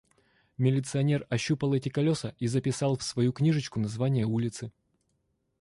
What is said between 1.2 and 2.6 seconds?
ощупал эти колёса и